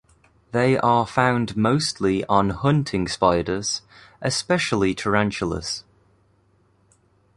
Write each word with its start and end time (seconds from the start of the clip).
They 0.51 0.79
are 0.79 1.05
found 1.05 1.55
mostly 1.55 2.25
on 2.25 2.49
hunting 2.49 3.07
spiders, 3.07 3.83
especially 4.19 4.95
tarantulas. 4.95 5.83